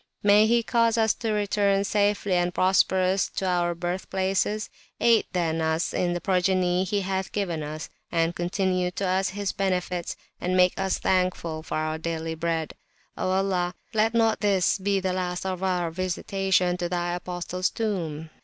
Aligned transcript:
May 0.23 0.47
He 0.47 0.63
cause 0.63 0.97
us 0.97 1.13
to 1.13 1.31
return 1.31 1.83
safe 1.83 2.25
and 2.25 2.51
prosperous 2.51 3.29
to 3.35 3.45
our 3.45 3.75
Birth 3.75 4.09
places; 4.09 4.67
aid 4.99 5.25
then 5.31 5.61
us 5.61 5.93
in 5.93 6.13
the 6.13 6.19
Progeny 6.19 6.85
he 6.85 7.01
hath 7.01 7.31
given 7.31 7.61
us, 7.61 7.87
and 8.11 8.35
continue 8.35 8.89
to 8.89 9.05
us 9.05 9.29
his 9.29 9.51
Benefits, 9.51 10.15
and 10.39 10.57
make 10.57 10.73
us 10.79 10.97
thankful 10.97 11.61
for 11.61 11.77
our 11.77 11.99
daily 11.99 12.33
Bread! 12.33 12.73
O 13.15 13.29
Allah, 13.29 13.75
let 13.93 14.15
not 14.15 14.39
this 14.39 14.79
be 14.79 14.99
the 14.99 15.13
last 15.13 15.45
of 15.45 15.61
our 15.61 15.91
Visitations 15.91 16.79
to 16.79 16.89
Thy 16.89 17.13
Apostle's 17.13 17.69
Tomb! 17.69 18.31